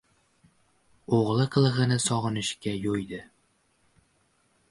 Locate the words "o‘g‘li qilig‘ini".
1.17-1.99